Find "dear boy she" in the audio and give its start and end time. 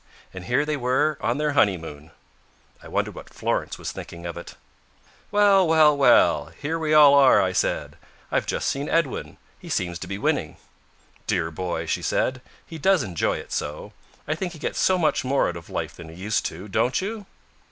11.27-12.01